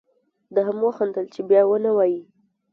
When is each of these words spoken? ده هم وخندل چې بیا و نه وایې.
ده 0.53 0.59
هم 0.67 0.77
وخندل 0.87 1.25
چې 1.33 1.39
بیا 1.49 1.61
و 1.67 1.73
نه 1.85 1.91
وایې. 1.97 2.21